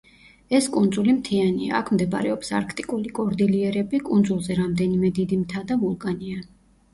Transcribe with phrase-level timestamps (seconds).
[0.59, 6.43] ეს კუნძული მთიანია, აქ მდებარეობს არქტიკული კორდილიერები, კუნძულზე რამდენიმე დიდი მთა და ვულკანია.